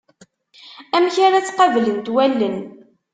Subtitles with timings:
[0.95, 2.57] Amek ara tt-qablent wallen.